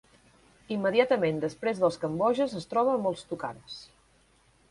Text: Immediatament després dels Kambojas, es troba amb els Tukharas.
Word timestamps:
Immediatament 0.75 1.41
després 1.43 1.83
dels 1.83 2.01
Kambojas, 2.05 2.57
es 2.61 2.67
troba 2.73 2.95
amb 2.97 3.11
els 3.13 3.23
Tukharas. 3.33 3.77